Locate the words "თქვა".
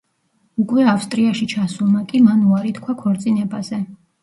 2.81-2.99